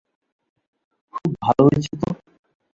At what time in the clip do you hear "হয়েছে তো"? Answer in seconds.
1.67-2.09